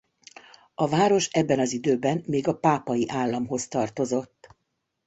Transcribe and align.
A 0.75 0.87
város 0.87 1.27
ebben 1.27 1.59
az 1.59 1.71
időben 1.71 2.23
még 2.25 2.47
a 2.47 2.57
Pápai 2.57 3.05
államhoz 3.09 3.67
tartozott. 3.67 4.47